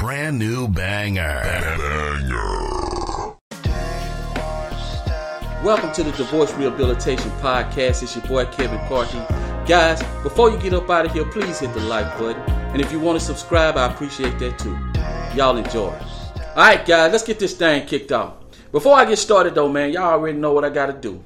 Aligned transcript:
brand 0.00 0.38
new 0.38 0.66
banger. 0.66 1.42
Welcome 5.62 5.92
to 5.92 6.02
the 6.02 6.12
Divorce 6.16 6.54
Rehabilitation 6.54 7.30
Podcast. 7.32 8.02
It's 8.02 8.16
your 8.16 8.24
boy 8.24 8.46
Kevin 8.46 8.78
Party. 8.88 9.18
Guys, 9.68 10.02
before 10.22 10.50
you 10.50 10.56
get 10.56 10.72
up 10.72 10.88
out 10.88 11.04
of 11.04 11.12
here, 11.12 11.26
please 11.26 11.58
hit 11.58 11.74
the 11.74 11.80
like 11.80 12.18
button. 12.18 12.40
And 12.72 12.80
if 12.80 12.90
you 12.90 12.98
want 12.98 13.20
to 13.20 13.24
subscribe, 13.24 13.76
I 13.76 13.92
appreciate 13.92 14.38
that 14.38 14.58
too. 14.58 14.74
Y'all 15.36 15.58
enjoy. 15.58 15.94
Alright, 16.56 16.86
guys, 16.86 17.12
let's 17.12 17.22
get 17.22 17.38
this 17.38 17.54
thing 17.54 17.86
kicked 17.86 18.10
off. 18.10 18.36
Before 18.72 18.96
I 18.96 19.04
get 19.04 19.18
started, 19.18 19.54
though, 19.54 19.68
man, 19.68 19.92
y'all 19.92 20.14
already 20.14 20.38
know 20.38 20.54
what 20.54 20.64
I 20.64 20.70
got 20.70 20.86
to 20.86 20.94
do. 20.94 21.22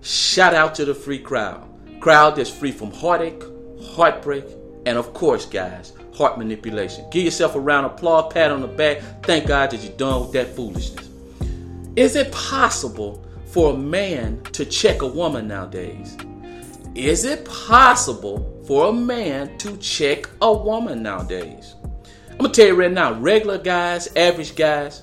Shout 0.00 0.52
out 0.52 0.74
to 0.74 0.84
the 0.84 0.96
free 0.96 1.20
crowd. 1.20 1.62
Crowd 2.00 2.34
that's 2.34 2.50
free 2.50 2.72
from 2.72 2.90
heartache, 2.90 3.40
heartbreak, 3.80 4.46
and 4.84 4.98
of 4.98 5.14
course, 5.14 5.46
guys, 5.46 5.92
heart 6.16 6.38
manipulation. 6.38 7.04
Give 7.10 7.24
yourself 7.24 7.54
a 7.54 7.60
round 7.60 7.86
of 7.86 7.92
applause, 7.92 8.32
pat 8.32 8.50
on 8.50 8.62
the 8.62 8.68
back. 8.68 9.00
Thank 9.22 9.46
God 9.46 9.70
that 9.70 9.82
you're 9.82 9.96
done 9.96 10.22
with 10.22 10.32
that 10.32 10.54
foolishness. 10.54 11.08
Is 11.96 12.16
it 12.16 12.32
possible 12.32 13.24
for 13.46 13.74
a 13.74 13.76
man 13.76 14.42
to 14.52 14.64
check 14.64 15.02
a 15.02 15.06
woman 15.06 15.48
nowadays? 15.48 16.16
Is 16.94 17.24
it 17.24 17.44
possible 17.44 18.62
for 18.66 18.88
a 18.88 18.92
man 18.92 19.58
to 19.58 19.76
check 19.76 20.28
a 20.40 20.52
woman 20.52 21.02
nowadays? 21.02 21.74
I'm 22.30 22.38
gonna 22.38 22.52
tell 22.52 22.66
you 22.66 22.74
right 22.74 22.92
now, 22.92 23.14
regular 23.14 23.58
guys, 23.58 24.08
average 24.16 24.56
guys, 24.56 25.02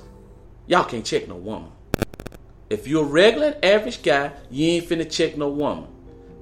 y'all 0.67 0.83
can't 0.83 1.05
check 1.05 1.27
no 1.27 1.35
woman. 1.35 1.71
If 2.69 2.87
you're 2.87 3.03
a 3.03 3.07
regular 3.07 3.55
average 3.61 4.01
guy, 4.01 4.31
you 4.49 4.67
ain't 4.67 4.89
finna 4.89 5.09
check 5.09 5.37
no 5.37 5.49
woman. 5.49 5.87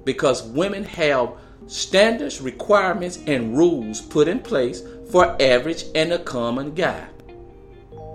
Because 0.04 0.42
women 0.42 0.84
have 0.84 1.30
standards, 1.66 2.40
requirements, 2.40 3.18
and 3.26 3.56
rules 3.56 4.00
put 4.00 4.28
in 4.28 4.38
place 4.40 4.82
for 5.10 5.36
average 5.40 5.84
and 5.94 6.12
a 6.12 6.18
common 6.18 6.74
guy. 6.74 7.06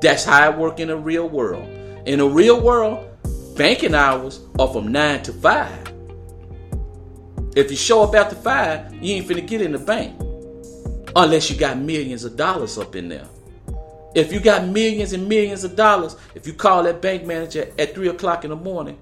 That's 0.02 0.24
how 0.24 0.52
it 0.52 0.58
work 0.58 0.80
in 0.80 0.90
the 0.90 0.98
real 0.98 1.28
world. 1.28 1.68
In 2.08 2.20
the 2.20 2.28
real 2.28 2.62
world, 2.62 3.08
banking 3.56 3.96
hours 3.96 4.40
are 4.60 4.68
from 4.68 4.92
9 4.92 5.24
to 5.24 5.34
5. 5.34 5.94
If 7.56 7.72
you 7.72 7.78
show 7.78 8.04
up 8.04 8.14
after 8.14 8.36
5, 8.36 9.04
you 9.04 9.16
ain't 9.16 9.28
finna 9.28 9.48
get 9.48 9.62
in 9.62 9.72
the 9.72 9.80
bank. 9.80 10.22
Unless 11.16 11.50
you 11.50 11.58
got 11.58 11.80
millions 11.80 12.24
of 12.24 12.36
dollars 12.36 12.78
up 12.78 12.96
in 12.96 13.10
there. 13.10 13.28
If 14.14 14.32
you 14.32 14.40
got 14.40 14.68
millions 14.68 15.14
and 15.14 15.28
millions 15.28 15.64
of 15.64 15.76
dollars, 15.76 16.16
if 16.36 16.46
you 16.46 16.54
call 16.54 16.84
that 16.84 17.02
bank 17.02 17.26
manager 17.26 17.72
at 17.80 17.96
3 17.96 18.10
o'clock 18.10 18.44
in 18.44 18.52
the 18.52 18.56
morning, 18.56 18.98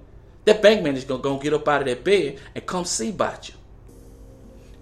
that 0.46 0.62
bank 0.62 0.82
manager's 0.82 1.04
gonna, 1.04 1.22
gonna 1.22 1.42
get 1.42 1.52
up 1.52 1.68
out 1.68 1.82
of 1.82 1.88
that 1.88 2.04
bed 2.04 2.38
and 2.54 2.64
come 2.64 2.84
see 2.84 3.10
about 3.10 3.48
you. 3.48 3.55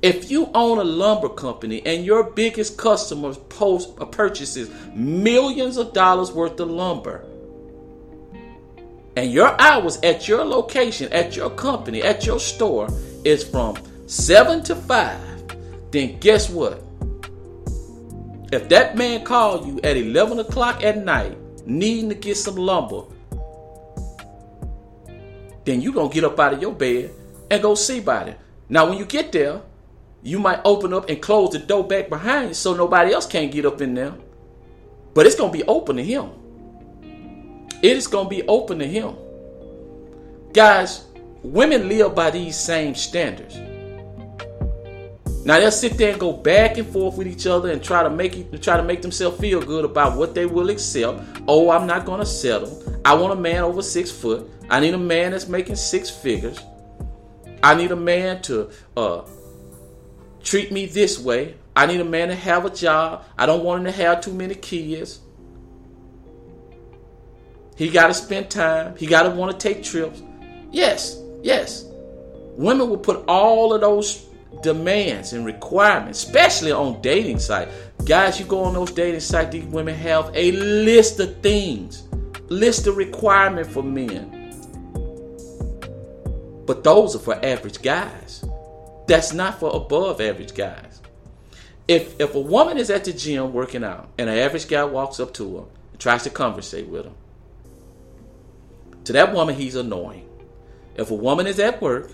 If 0.04 0.30
you 0.30 0.50
own 0.52 0.76
a 0.76 0.84
lumber 0.84 1.30
company 1.30 1.80
and 1.86 2.04
your 2.04 2.24
biggest 2.24 2.76
customers 2.76 3.38
post 3.48 3.88
uh, 3.98 4.04
purchases 4.04 4.68
millions 4.94 5.78
of 5.78 5.94
dollars 5.94 6.30
worth 6.30 6.60
of 6.60 6.68
lumber, 6.68 7.24
and 9.16 9.32
your 9.32 9.58
hours 9.58 9.98
at 10.02 10.28
your 10.28 10.44
location, 10.44 11.10
at 11.10 11.36
your 11.36 11.48
company, 11.48 12.02
at 12.02 12.26
your 12.26 12.38
store 12.38 12.90
is 13.24 13.48
from 13.48 13.78
7 14.06 14.62
to 14.64 14.76
5, 14.76 15.90
then 15.90 16.18
guess 16.20 16.50
what? 16.50 16.84
If 18.52 18.68
that 18.68 18.98
man 18.98 19.24
called 19.24 19.66
you 19.66 19.80
at 19.82 19.96
11 19.96 20.38
o'clock 20.38 20.84
at 20.84 21.02
night 21.02 21.38
needing 21.66 22.10
to 22.10 22.14
get 22.14 22.36
some 22.36 22.56
lumber, 22.56 23.04
then 25.64 25.80
you're 25.80 25.94
going 25.94 26.10
to 26.10 26.14
get 26.14 26.24
up 26.24 26.38
out 26.38 26.52
of 26.52 26.60
your 26.60 26.74
bed 26.74 27.10
and 27.50 27.62
go 27.62 27.74
see 27.74 28.00
about 28.00 28.28
it. 28.28 28.38
Now, 28.68 28.86
when 28.86 28.98
you 28.98 29.06
get 29.06 29.32
there, 29.32 29.62
you 30.24 30.38
might 30.38 30.60
open 30.64 30.94
up 30.94 31.10
and 31.10 31.20
close 31.20 31.50
the 31.50 31.58
door 31.58 31.86
back 31.86 32.08
behind 32.08 32.48
you 32.48 32.54
so 32.54 32.74
nobody 32.74 33.12
else 33.12 33.26
can't 33.26 33.52
get 33.52 33.66
up 33.66 33.82
in 33.82 33.92
there. 33.92 34.14
But 35.12 35.26
it's 35.26 35.36
going 35.36 35.52
to 35.52 35.58
be 35.58 35.64
open 35.64 35.96
to 35.96 36.02
him. 36.02 36.30
It 37.82 37.96
is 37.96 38.06
going 38.06 38.24
to 38.24 38.30
be 38.30 38.42
open 38.48 38.78
to 38.78 38.86
him. 38.86 39.16
Guys, 40.54 41.04
women 41.42 41.90
live 41.90 42.14
by 42.14 42.30
these 42.30 42.56
same 42.56 42.94
standards. 42.94 43.56
Now 45.44 45.60
they'll 45.60 45.70
sit 45.70 45.98
there 45.98 46.12
and 46.12 46.18
go 46.18 46.32
back 46.32 46.78
and 46.78 46.88
forth 46.88 47.18
with 47.18 47.26
each 47.26 47.46
other 47.46 47.70
and 47.70 47.84
try 47.84 48.02
to 48.02 48.08
make 48.08 48.34
it, 48.34 48.62
try 48.62 48.78
to 48.78 48.82
make 48.82 49.02
themselves 49.02 49.38
feel 49.38 49.60
good 49.60 49.84
about 49.84 50.16
what 50.16 50.34
they 50.34 50.46
will 50.46 50.70
accept. 50.70 51.20
Oh, 51.46 51.68
I'm 51.68 51.86
not 51.86 52.06
gonna 52.06 52.24
settle. 52.24 52.82
I 53.04 53.12
want 53.12 53.34
a 53.34 53.36
man 53.36 53.62
over 53.62 53.82
six 53.82 54.10
foot. 54.10 54.50
I 54.70 54.80
need 54.80 54.94
a 54.94 54.98
man 54.98 55.32
that's 55.32 55.46
making 55.46 55.76
six 55.76 56.08
figures. 56.08 56.58
I 57.62 57.74
need 57.74 57.90
a 57.92 57.96
man 57.96 58.40
to 58.42 58.70
uh, 58.96 59.22
treat 60.44 60.70
me 60.70 60.86
this 60.86 61.18
way. 61.18 61.54
I 61.74 61.86
need 61.86 62.00
a 62.00 62.04
man 62.04 62.28
to 62.28 62.34
have 62.36 62.64
a 62.64 62.70
job. 62.70 63.24
I 63.36 63.46
don't 63.46 63.64
want 63.64 63.80
him 63.80 63.86
to 63.86 63.92
have 63.92 64.20
too 64.20 64.32
many 64.32 64.54
kids. 64.54 65.20
He 67.76 67.90
got 67.90 68.06
to 68.06 68.14
spend 68.14 68.50
time. 68.50 68.96
He 68.96 69.06
got 69.06 69.24
to 69.24 69.30
want 69.30 69.58
to 69.58 69.68
take 69.68 69.82
trips. 69.82 70.22
Yes, 70.70 71.20
yes. 71.42 71.86
Women 72.56 72.88
will 72.88 72.98
put 72.98 73.24
all 73.26 73.74
of 73.74 73.80
those 73.80 74.26
demands 74.62 75.32
and 75.32 75.44
requirements, 75.44 76.22
especially 76.22 76.70
on 76.70 77.00
dating 77.00 77.40
sites. 77.40 77.72
Guys, 78.04 78.38
you 78.38 78.46
go 78.46 78.62
on 78.62 78.74
those 78.74 78.92
dating 78.92 79.20
sites, 79.20 79.50
these 79.50 79.64
women 79.64 79.94
have 79.94 80.30
a 80.34 80.52
list 80.52 81.18
of 81.18 81.40
things, 81.42 82.06
list 82.48 82.86
of 82.86 82.96
requirements 82.96 83.72
for 83.72 83.82
men. 83.82 84.30
But 86.66 86.84
those 86.84 87.16
are 87.16 87.18
for 87.18 87.44
average 87.44 87.82
guys. 87.82 88.44
That's 89.06 89.32
not 89.32 89.60
for 89.60 89.74
above 89.74 90.20
average 90.20 90.54
guys. 90.54 91.00
If 91.86 92.18
if 92.20 92.34
a 92.34 92.40
woman 92.40 92.78
is 92.78 92.88
at 92.90 93.04
the 93.04 93.12
gym 93.12 93.52
working 93.52 93.84
out 93.84 94.08
and 94.16 94.30
an 94.30 94.38
average 94.38 94.68
guy 94.68 94.84
walks 94.84 95.20
up 95.20 95.34
to 95.34 95.58
her 95.58 95.64
and 95.92 96.00
tries 96.00 96.22
to 96.22 96.30
conversate 96.30 96.88
with 96.88 97.04
her, 97.04 97.12
to 99.04 99.12
that 99.12 99.34
woman 99.34 99.54
he's 99.54 99.74
annoying. 99.74 100.26
If 100.96 101.10
a 101.10 101.14
woman 101.14 101.46
is 101.46 101.58
at 101.58 101.82
work 101.82 102.10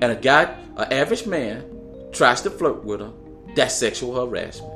and 0.00 0.04
a 0.04 0.16
guy, 0.16 0.44
an 0.76 0.92
average 0.92 1.26
man, 1.26 1.64
tries 2.12 2.40
to 2.42 2.50
flirt 2.50 2.84
with 2.84 3.00
her, 3.00 3.12
that's 3.54 3.74
sexual 3.74 4.14
harassment. 4.14 4.72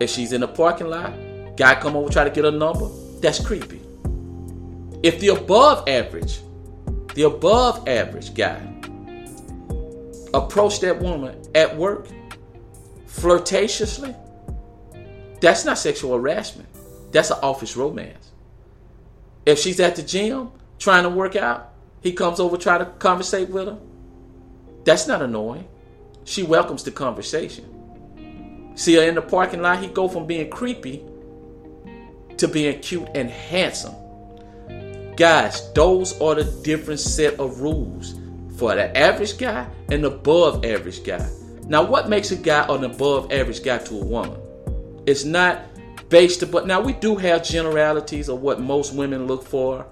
If 0.00 0.08
she's 0.08 0.32
in 0.32 0.40
the 0.40 0.48
parking 0.48 0.88
lot, 0.88 1.12
guy 1.56 1.74
come 1.74 1.96
over 1.96 2.10
try 2.10 2.24
to 2.24 2.30
get 2.30 2.46
a 2.46 2.50
number, 2.50 2.88
that's 3.20 3.44
creepy. 3.44 3.80
If 5.02 5.20
the 5.20 5.28
above 5.28 5.86
average, 5.86 6.40
the 7.14 7.24
above 7.24 7.86
average 7.86 8.34
guy 8.34 8.71
approach 10.34 10.80
that 10.80 11.00
woman 11.00 11.40
at 11.54 11.76
work 11.76 12.08
flirtatiously, 13.06 14.14
that's 15.40 15.64
not 15.64 15.78
sexual 15.78 16.14
harassment. 16.14 16.68
That's 17.12 17.30
an 17.30 17.38
office 17.42 17.76
romance. 17.76 18.30
If 19.44 19.58
she's 19.58 19.80
at 19.80 19.96
the 19.96 20.02
gym 20.02 20.50
trying 20.78 21.02
to 21.02 21.10
work 21.10 21.36
out, 21.36 21.72
he 22.00 22.12
comes 22.12 22.40
over 22.40 22.56
try 22.56 22.78
to 22.78 22.86
conversate 22.86 23.50
with 23.50 23.66
her. 23.66 23.78
That's 24.84 25.06
not 25.06 25.22
annoying. 25.22 25.68
She 26.24 26.42
welcomes 26.42 26.84
the 26.84 26.90
conversation. 26.90 28.72
See 28.74 28.94
her 28.94 29.02
in 29.02 29.14
the 29.14 29.22
parking 29.22 29.60
lot, 29.60 29.80
he 29.80 29.88
go 29.88 30.08
from 30.08 30.26
being 30.26 30.48
creepy 30.48 31.04
to 32.38 32.48
being 32.48 32.80
cute 32.80 33.08
and 33.14 33.28
handsome. 33.28 33.94
Guys, 35.16 35.72
those 35.74 36.18
are 36.20 36.34
the 36.34 36.44
different 36.62 37.00
set 37.00 37.38
of 37.38 37.60
rules 37.60 38.14
for 38.62 38.76
the 38.76 38.96
average 38.96 39.38
guy 39.38 39.66
and 39.90 40.04
above 40.04 40.64
average 40.64 41.02
guy. 41.02 41.28
Now, 41.66 41.82
what 41.82 42.08
makes 42.08 42.30
a 42.30 42.36
guy 42.36 42.64
an 42.72 42.84
above 42.84 43.32
average 43.32 43.64
guy 43.64 43.78
to 43.78 44.00
a 44.00 44.04
woman? 44.04 44.40
It's 45.04 45.24
not 45.24 45.62
based 46.08 46.44
upon. 46.44 46.68
Now, 46.68 46.80
we 46.80 46.92
do 46.92 47.16
have 47.16 47.42
generalities 47.42 48.28
of 48.28 48.40
what 48.40 48.60
most 48.60 48.94
women 48.94 49.26
look 49.26 49.42
for, 49.42 49.84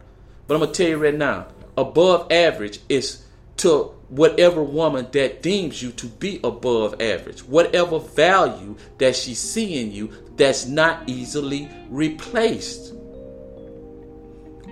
but 0.47 0.55
I'm 0.55 0.61
gonna 0.61 0.73
tell 0.73 0.87
you 0.87 0.99
right 0.99 1.13
now, 1.13 1.49
above 1.77 2.31
average 2.31 2.79
is 2.89 3.25
to 3.57 3.93
whatever 4.09 4.63
woman 4.63 5.09
that 5.11 5.43
deems 5.43 5.83
you 5.83 5.91
to 5.91 6.07
be 6.07 6.39
above 6.45 7.01
average, 7.03 7.41
whatever 7.41 7.99
value 7.99 8.77
that 8.99 9.17
she 9.17 9.35
see 9.35 9.81
in 9.81 9.91
you 9.91 10.13
that's 10.37 10.67
not 10.67 11.09
easily 11.09 11.69
replaced. 11.89 12.95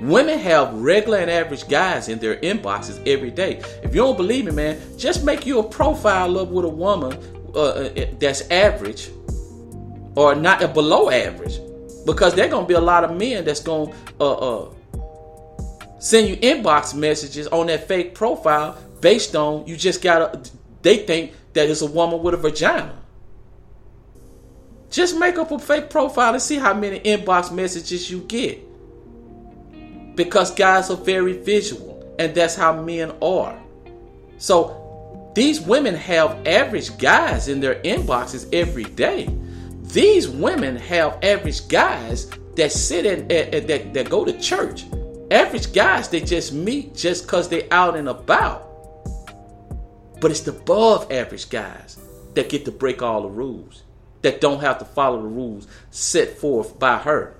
Women 0.00 0.38
have 0.38 0.72
regular 0.74 1.18
and 1.18 1.30
average 1.30 1.66
guys 1.68 2.08
in 2.08 2.20
their 2.20 2.36
inboxes 2.36 3.04
every 3.06 3.32
day. 3.32 3.60
If 3.82 3.94
you 3.94 4.02
don't 4.02 4.16
believe 4.16 4.44
me, 4.44 4.52
man, 4.52 4.80
just 4.96 5.24
make 5.24 5.44
you 5.44 5.58
a 5.58 5.62
profile 5.62 6.38
up 6.38 6.48
with 6.48 6.64
a 6.64 6.68
woman 6.68 7.18
uh, 7.54 7.60
uh 7.60 8.06
that's 8.20 8.48
average 8.50 9.10
or 10.14 10.34
not 10.36 10.62
uh, 10.62 10.68
below 10.68 11.10
average, 11.10 11.58
because 12.06 12.34
there's 12.34 12.50
gonna 12.50 12.66
be 12.66 12.74
a 12.74 12.80
lot 12.80 13.02
of 13.02 13.16
men 13.16 13.44
that's 13.44 13.60
gonna 13.60 13.92
uh, 14.20 14.34
uh, 14.34 14.70
send 15.98 16.28
you 16.28 16.36
inbox 16.36 16.94
messages 16.94 17.48
on 17.48 17.66
that 17.66 17.88
fake 17.88 18.14
profile 18.14 18.78
based 19.00 19.34
on 19.34 19.66
you 19.66 19.76
just 19.76 20.00
gotta. 20.00 20.40
They 20.82 20.98
think 20.98 21.32
that 21.54 21.68
it's 21.68 21.80
a 21.80 21.86
woman 21.86 22.22
with 22.22 22.34
a 22.34 22.36
vagina. 22.36 22.94
Just 24.90 25.18
make 25.18 25.38
up 25.38 25.50
a 25.50 25.58
fake 25.58 25.90
profile 25.90 26.34
and 26.34 26.42
see 26.42 26.56
how 26.56 26.72
many 26.72 27.00
inbox 27.00 27.52
messages 27.52 28.08
you 28.08 28.20
get 28.20 28.67
because 30.18 30.50
guys 30.50 30.90
are 30.90 30.96
very 30.96 31.34
visual 31.34 32.16
and 32.18 32.34
that's 32.34 32.56
how 32.56 32.82
men 32.82 33.12
are. 33.22 33.56
So 34.38 35.30
these 35.36 35.60
women 35.60 35.94
have 35.94 36.44
average 36.44 36.98
guys 36.98 37.46
in 37.46 37.60
their 37.60 37.76
inboxes 37.82 38.52
every 38.52 38.82
day. 38.82 39.28
These 39.82 40.28
women 40.28 40.74
have 40.74 41.20
average 41.22 41.68
guys 41.68 42.28
that 42.56 42.72
sit 42.72 43.06
in 43.06 43.30
eh, 43.30 43.48
eh, 43.52 43.60
that, 43.60 43.94
that 43.94 44.10
go 44.10 44.24
to 44.24 44.38
church. 44.40 44.86
Average 45.30 45.72
guys 45.72 46.08
they 46.08 46.20
just 46.20 46.52
meet 46.52 46.96
just 46.96 47.22
because 47.22 47.48
they 47.48 47.70
out 47.70 47.96
and 47.96 48.08
about. 48.08 48.64
But 50.20 50.32
it's 50.32 50.40
the 50.40 50.50
above 50.50 51.12
average 51.12 51.48
guys 51.48 51.96
that 52.34 52.48
get 52.48 52.64
to 52.64 52.72
break 52.72 53.02
all 53.02 53.22
the 53.22 53.28
rules, 53.28 53.84
that 54.22 54.40
don't 54.40 54.60
have 54.60 54.80
to 54.80 54.84
follow 54.84 55.22
the 55.22 55.28
rules 55.28 55.68
set 55.92 56.36
forth 56.38 56.76
by 56.76 56.98
her. 56.98 57.36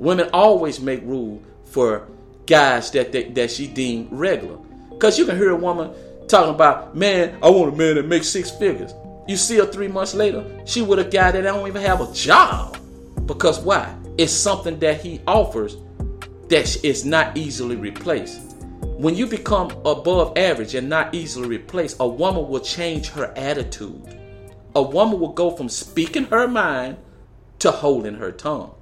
Women 0.00 0.30
always 0.32 0.80
make 0.80 1.02
rules 1.02 1.44
for 1.70 2.08
guys 2.46 2.90
that, 2.90 3.12
that, 3.12 3.34
that 3.34 3.50
she 3.50 3.66
deemed 3.66 4.08
regular. 4.10 4.56
Because 4.90 5.18
you 5.18 5.24
can 5.24 5.36
hear 5.36 5.50
a 5.50 5.56
woman 5.56 5.92
talking 6.28 6.54
about, 6.54 6.96
man, 6.96 7.38
I 7.42 7.50
want 7.50 7.74
a 7.74 7.76
man 7.76 7.94
that 7.94 8.06
makes 8.06 8.28
six 8.28 8.50
figures. 8.50 8.92
You 9.26 9.36
see 9.36 9.56
her 9.58 9.66
three 9.66 9.88
months 9.88 10.14
later, 10.14 10.44
she 10.66 10.82
with 10.82 10.98
a 10.98 11.04
guy 11.04 11.30
that 11.30 11.42
don't 11.42 11.66
even 11.66 11.82
have 11.82 12.00
a 12.00 12.12
job. 12.12 12.76
Because 13.26 13.60
why? 13.60 13.94
It's 14.18 14.32
something 14.32 14.78
that 14.80 15.00
he 15.00 15.20
offers 15.26 15.76
that 16.48 16.84
is 16.84 17.04
not 17.04 17.36
easily 17.36 17.76
replaced. 17.76 18.40
When 18.82 19.14
you 19.14 19.26
become 19.26 19.70
above 19.84 20.36
average 20.36 20.74
and 20.74 20.88
not 20.88 21.14
easily 21.14 21.48
replaced, 21.48 21.96
a 22.00 22.08
woman 22.08 22.48
will 22.48 22.60
change 22.60 23.08
her 23.10 23.32
attitude. 23.36 24.18
A 24.74 24.82
woman 24.82 25.20
will 25.20 25.32
go 25.32 25.50
from 25.50 25.68
speaking 25.68 26.24
her 26.26 26.48
mind 26.48 26.96
to 27.60 27.70
holding 27.70 28.16
her 28.16 28.32
tongue. 28.32 28.74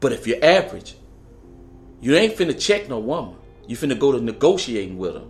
But 0.00 0.12
if 0.12 0.26
you're 0.26 0.44
average, 0.44 0.96
you 2.04 2.14
ain't 2.16 2.36
finna 2.36 2.60
check 2.60 2.86
no 2.90 2.98
woman. 2.98 3.34
You 3.66 3.78
finna 3.78 3.98
go 3.98 4.12
to 4.12 4.20
negotiating 4.20 4.98
with 4.98 5.14
her. 5.14 5.24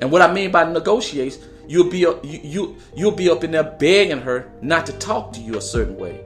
And 0.00 0.10
what 0.10 0.22
I 0.22 0.32
mean 0.32 0.50
by 0.50 0.64
negotiates, 0.64 1.38
you'll 1.68 1.90
be 1.90 1.98
you, 1.98 2.18
you 2.22 2.76
you'll 2.96 3.10
be 3.10 3.28
up 3.28 3.44
in 3.44 3.50
there 3.50 3.64
begging 3.64 4.22
her 4.22 4.50
not 4.62 4.86
to 4.86 4.92
talk 4.94 5.34
to 5.34 5.40
you 5.40 5.58
a 5.58 5.60
certain 5.60 5.98
way, 5.98 6.24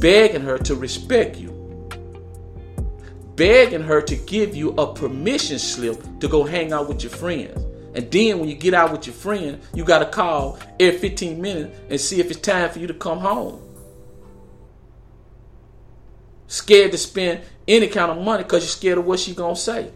begging 0.00 0.40
her 0.40 0.58
to 0.58 0.74
respect 0.74 1.36
you, 1.36 1.52
begging 3.36 3.82
her 3.82 4.02
to 4.02 4.16
give 4.16 4.56
you 4.56 4.70
a 4.70 4.92
permission 4.92 5.60
slip 5.60 6.02
to 6.18 6.26
go 6.26 6.42
hang 6.42 6.72
out 6.72 6.88
with 6.88 7.04
your 7.04 7.12
friends. 7.12 7.64
And 7.94 8.10
then 8.10 8.40
when 8.40 8.48
you 8.48 8.56
get 8.56 8.74
out 8.74 8.90
with 8.90 9.06
your 9.06 9.14
friend, 9.14 9.60
you 9.72 9.84
got 9.84 10.00
to 10.00 10.06
call 10.06 10.58
every 10.80 10.98
15 10.98 11.40
minutes 11.40 11.78
and 11.90 12.00
see 12.00 12.18
if 12.18 12.28
it's 12.28 12.40
time 12.40 12.70
for 12.70 12.80
you 12.80 12.88
to 12.88 12.94
come 12.94 13.18
home. 13.18 13.69
Scared 16.50 16.90
to 16.90 16.98
spend 16.98 17.40
any 17.66 17.86
kind 17.86 18.10
of 18.10 18.22
money 18.22 18.42
because 18.42 18.64
you're 18.64 18.68
scared 18.68 18.98
of 18.98 19.06
what 19.06 19.20
she's 19.20 19.36
to 19.36 19.54
say 19.54 19.90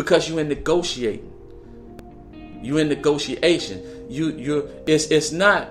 because 0.00 0.28
you're 0.28 0.40
in 0.40 0.48
negotiating. 0.48 1.30
You 2.62 2.78
in 2.78 2.88
negotiation. 2.88 3.82
You 4.08 4.30
you 4.36 4.70
it's 4.86 5.06
it's 5.06 5.30
not. 5.32 5.68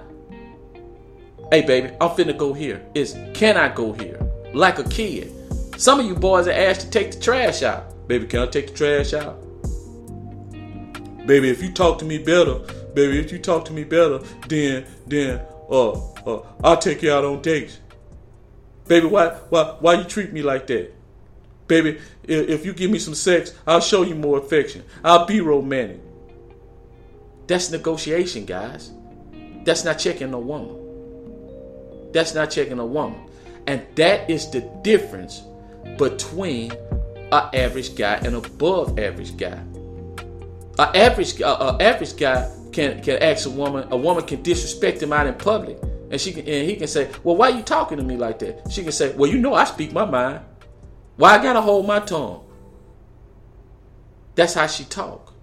Hey 1.51 1.63
baby, 1.63 1.89
I'm 1.99 2.09
finna 2.09 2.37
go 2.37 2.53
here. 2.53 2.85
It's 2.93 3.13
can 3.33 3.57
I 3.57 3.69
go 3.69 3.93
here? 3.93 4.19
Like 4.53 4.77
a 4.77 4.83
kid. 4.83 5.33
Some 5.77 5.99
of 5.99 6.05
you 6.05 6.15
boys 6.15 6.47
are 6.47 6.51
asked 6.51 6.81
to 6.81 6.89
take 6.89 7.11
the 7.11 7.19
trash 7.19 7.63
out. 7.63 8.07
Baby, 8.07 8.27
can 8.27 8.41
I 8.41 8.47
take 8.47 8.67
the 8.67 8.73
trash 8.73 9.13
out? 9.13 9.41
Baby, 11.25 11.49
if 11.49 11.63
you 11.63 11.71
talk 11.71 11.97
to 11.99 12.05
me 12.05 12.17
better, 12.17 12.59
baby, 12.93 13.19
if 13.19 13.31
you 13.31 13.39
talk 13.39 13.65
to 13.65 13.73
me 13.73 13.83
better, 13.83 14.19
then 14.47 14.85
then 15.07 15.41
uh 15.71 15.91
uh 15.91 16.41
I'll 16.63 16.77
take 16.77 17.01
you 17.01 17.11
out 17.11 17.25
on 17.25 17.41
dates. 17.41 17.79
Baby, 18.89 19.05
why 19.05 19.29
why 19.49 19.75
why 19.79 19.93
you 19.93 20.03
treat 20.03 20.33
me 20.33 20.41
like 20.41 20.65
that? 20.67 20.91
Baby, 21.67 21.99
if 22.23 22.65
you 22.65 22.73
give 22.73 22.89
me 22.89 22.97
some 22.97 23.13
sex, 23.13 23.53
I'll 23.67 23.79
show 23.79 24.01
you 24.01 24.15
more 24.15 24.39
affection. 24.39 24.83
I'll 25.03 25.27
be 25.27 25.39
romantic. 25.41 26.01
That's 27.45 27.69
negotiation, 27.69 28.45
guys. 28.45 28.91
That's 29.63 29.83
not 29.83 29.99
checking 29.99 30.33
a 30.33 30.39
woman. 30.39 30.75
That's 32.11 32.33
not 32.33 32.49
checking 32.49 32.79
a 32.79 32.85
woman. 32.85 33.19
And 33.67 33.85
that 33.95 34.27
is 34.27 34.49
the 34.49 34.61
difference 34.81 35.43
between 35.99 36.71
an 37.31 37.49
average 37.53 37.95
guy 37.95 38.15
and 38.23 38.35
above 38.35 38.97
average 38.97 39.37
guy. 39.37 39.61
An 40.79 40.95
average, 40.95 41.39
uh, 41.39 41.77
a 41.79 41.83
average 41.83 42.17
guy 42.17 42.49
can 42.71 43.03
can 43.03 43.21
ask 43.21 43.45
a 43.45 43.51
woman. 43.51 43.87
A 43.91 43.97
woman 43.97 44.25
can 44.25 44.41
disrespect 44.41 45.03
him 45.03 45.13
out 45.13 45.27
in 45.27 45.35
public, 45.35 45.77
and 46.09 46.19
she 46.19 46.31
can, 46.31 46.47
and 46.47 46.69
he 46.69 46.75
can 46.75 46.87
say, 46.87 47.09
"Well, 47.23 47.35
why 47.35 47.51
are 47.51 47.57
you 47.57 47.63
talking 47.63 47.97
to 47.97 48.03
me 48.03 48.17
like 48.17 48.39
that?" 48.39 48.71
She 48.71 48.83
can 48.83 48.91
say, 48.91 49.13
"Well, 49.13 49.29
you 49.29 49.37
know 49.37 49.53
I 49.53 49.63
speak 49.65 49.91
my 49.91 50.05
mind." 50.05 50.41
Why 51.17 51.37
I 51.37 51.43
gotta 51.43 51.59
hold 51.59 51.85
my 51.85 51.99
tongue? 51.99 52.45
That's 54.35 54.53
how 54.53 54.67
she 54.67 54.85
talk. 54.85 55.33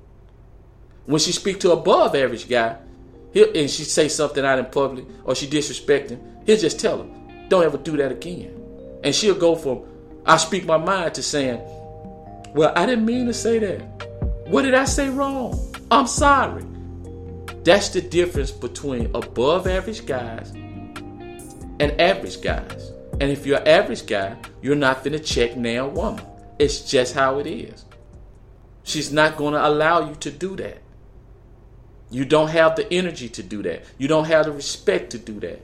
When 1.04 1.20
she 1.20 1.32
speak 1.32 1.60
to 1.60 1.72
above 1.72 2.14
average 2.14 2.48
guy, 2.48 2.76
and 3.34 3.70
she 3.70 3.84
say 3.84 4.08
something 4.08 4.44
out 4.44 4.58
in 4.58 4.64
public 4.66 5.04
or 5.24 5.34
she 5.34 5.46
disrespect 5.46 6.10
him, 6.10 6.20
he'll 6.46 6.56
just 6.56 6.80
tell 6.80 7.02
her, 7.02 7.08
don't 7.48 7.64
ever 7.64 7.76
do 7.76 7.96
that 7.98 8.10
again. 8.10 8.58
And 9.04 9.14
she'll 9.14 9.34
go 9.34 9.54
from 9.54 9.82
I 10.24 10.38
speak 10.38 10.64
my 10.64 10.78
mind 10.78 11.14
to 11.14 11.22
saying, 11.22 11.60
well, 12.54 12.72
I 12.74 12.86
didn't 12.86 13.04
mean 13.04 13.26
to 13.26 13.34
say 13.34 13.58
that. 13.58 13.80
What 14.48 14.62
did 14.62 14.74
I 14.74 14.84
say 14.84 15.08
wrong? 15.08 15.60
I'm 15.90 16.06
sorry. 16.06 16.64
That's 17.66 17.88
the 17.88 18.00
difference 18.00 18.52
between 18.52 19.10
above 19.12 19.66
average 19.66 20.06
guys 20.06 20.52
and 21.80 22.00
average 22.00 22.40
guys. 22.40 22.92
And 23.20 23.24
if 23.24 23.44
you're 23.44 23.58
an 23.58 23.66
average 23.66 24.06
guy, 24.06 24.36
you're 24.62 24.76
not 24.76 25.02
gonna 25.02 25.18
check 25.18 25.56
nail 25.56 25.90
woman. 25.90 26.24
It's 26.60 26.88
just 26.88 27.12
how 27.12 27.40
it 27.40 27.48
is. 27.48 27.84
She's 28.84 29.10
not 29.10 29.36
gonna 29.36 29.58
allow 29.58 30.08
you 30.08 30.14
to 30.14 30.30
do 30.30 30.54
that. 30.54 30.78
You 32.08 32.24
don't 32.24 32.50
have 32.50 32.76
the 32.76 32.86
energy 32.92 33.28
to 33.30 33.42
do 33.42 33.64
that. 33.64 33.82
You 33.98 34.06
don't 34.06 34.26
have 34.26 34.44
the 34.44 34.52
respect 34.52 35.10
to 35.10 35.19
do 35.19 35.40
that. 35.40 35.60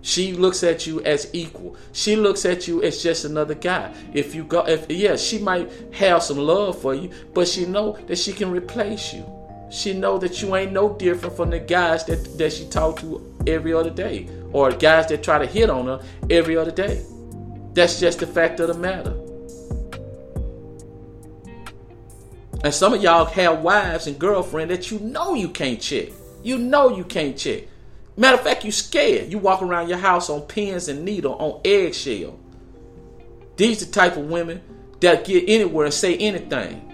She 0.00 0.34
looks 0.34 0.62
at 0.62 0.86
you 0.86 1.02
as 1.02 1.28
equal. 1.32 1.76
She 1.90 2.14
looks 2.14 2.44
at 2.44 2.68
you 2.68 2.84
as 2.84 3.02
just 3.02 3.24
another 3.24 3.56
guy. 3.56 3.92
If 4.14 4.36
you 4.36 4.44
go, 4.44 4.60
if 4.60 4.88
yeah, 4.88 5.16
she 5.16 5.40
might 5.40 5.72
have 5.92 6.22
some 6.22 6.38
love 6.38 6.80
for 6.80 6.94
you, 6.94 7.10
but 7.34 7.48
she 7.48 7.66
know 7.66 7.98
that 8.06 8.18
she 8.18 8.32
can 8.32 8.52
replace 8.52 9.12
you. 9.12 9.41
She 9.72 9.94
know 9.94 10.18
that 10.18 10.42
you 10.42 10.54
ain't 10.54 10.72
no 10.72 10.92
different 10.92 11.34
from 11.34 11.48
the 11.48 11.58
guys 11.58 12.04
that 12.04 12.36
that 12.36 12.52
she 12.52 12.68
talk 12.68 13.00
to 13.00 13.34
every 13.46 13.72
other 13.72 13.88
day 13.88 14.28
or 14.52 14.70
guys 14.70 15.06
that 15.06 15.22
try 15.22 15.38
to 15.38 15.46
hit 15.46 15.70
on 15.70 15.86
her 15.86 16.04
every 16.28 16.58
other 16.58 16.70
day. 16.70 17.02
That's 17.72 17.98
just 17.98 18.18
the 18.18 18.26
fact 18.26 18.60
of 18.60 18.68
the 18.68 18.74
matter. 18.74 19.16
And 22.62 22.74
some 22.74 22.92
of 22.92 23.02
y'all 23.02 23.24
have 23.24 23.62
wives 23.62 24.06
and 24.06 24.18
girlfriends 24.18 24.76
that 24.76 24.90
you 24.90 24.98
know 24.98 25.32
you 25.34 25.48
can't 25.48 25.80
check. 25.80 26.10
You 26.42 26.58
know 26.58 26.94
you 26.94 27.02
can't 27.02 27.36
check. 27.36 27.62
Matter 28.14 28.36
of 28.36 28.44
fact, 28.44 28.66
you 28.66 28.72
scared. 28.72 29.32
You 29.32 29.38
walk 29.38 29.62
around 29.62 29.88
your 29.88 29.96
house 29.96 30.28
on 30.28 30.42
pins 30.42 30.88
and 30.88 31.02
needle, 31.02 31.34
on 31.36 31.62
eggshell. 31.64 32.38
These 33.56 33.86
the 33.86 33.90
type 33.90 34.18
of 34.18 34.28
women 34.28 34.60
that 35.00 35.24
get 35.24 35.44
anywhere 35.48 35.86
and 35.86 35.94
say 35.94 36.14
anything. 36.18 36.91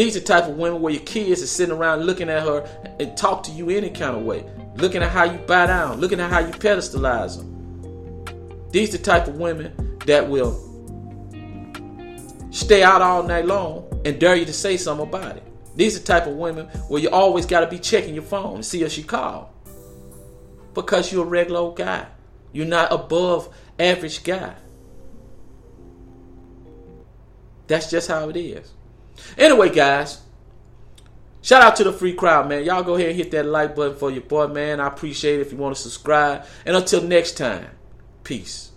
These 0.00 0.14
the 0.14 0.22
type 0.22 0.44
of 0.44 0.56
women 0.56 0.80
where 0.80 0.94
your 0.94 1.02
kids 1.02 1.42
are 1.42 1.46
sitting 1.46 1.74
around 1.74 2.04
looking 2.06 2.30
at 2.30 2.42
her 2.42 2.66
and 2.98 3.14
talk 3.18 3.42
to 3.42 3.50
you 3.50 3.68
any 3.68 3.90
kind 3.90 4.16
of 4.16 4.22
way 4.22 4.46
looking 4.76 5.02
at 5.02 5.10
how 5.10 5.24
you 5.24 5.36
bow 5.40 5.66
down, 5.66 6.00
looking 6.00 6.18
at 6.20 6.30
how 6.30 6.38
you 6.38 6.52
pedestalize 6.54 7.36
them. 7.36 8.70
These 8.70 8.92
the 8.92 8.98
type 8.98 9.28
of 9.28 9.36
women 9.36 9.98
that 10.06 10.26
will 10.26 10.56
stay 12.50 12.82
out 12.82 13.02
all 13.02 13.24
night 13.24 13.44
long 13.44 14.00
and 14.06 14.18
dare 14.18 14.36
you 14.36 14.46
to 14.46 14.54
say 14.54 14.78
something 14.78 15.06
about 15.06 15.36
it. 15.36 15.42
These 15.76 16.00
the 16.00 16.06
type 16.06 16.26
of 16.26 16.34
women 16.36 16.68
where 16.88 17.02
you 17.02 17.10
always 17.10 17.44
got 17.44 17.60
to 17.60 17.66
be 17.66 17.78
checking 17.78 18.14
your 18.14 18.24
phone 18.24 18.56
to 18.56 18.62
see 18.62 18.82
if 18.82 18.92
she 18.92 19.02
called. 19.02 19.48
Because 20.72 21.12
you're 21.12 21.26
a 21.26 21.28
regular 21.28 21.60
old 21.60 21.76
guy. 21.76 22.06
You're 22.54 22.64
not 22.64 22.90
above 22.90 23.54
average 23.78 24.24
guy. 24.24 24.54
That's 27.66 27.90
just 27.90 28.08
how 28.08 28.30
it 28.30 28.36
is. 28.38 28.72
Anyway, 29.36 29.70
guys, 29.70 30.20
Shout 31.42 31.62
out 31.62 31.76
to 31.76 31.84
the 31.84 31.92
free 31.92 32.12
crowd, 32.12 32.48
man. 32.48 32.64
Y'all 32.64 32.82
go 32.82 32.96
ahead 32.96 33.08
and 33.08 33.16
hit 33.16 33.30
that 33.30 33.46
like 33.46 33.74
button 33.74 33.96
for 33.96 34.10
your 34.10 34.20
boy, 34.20 34.48
man. 34.48 34.78
I 34.78 34.88
appreciate 34.88 35.40
it 35.40 35.46
if 35.46 35.52
you 35.52 35.58
want 35.58 35.74
to 35.74 35.80
subscribe. 35.80 36.44
And 36.66 36.76
until 36.76 37.02
next 37.02 37.38
time, 37.38 37.66
peace. 38.24 38.69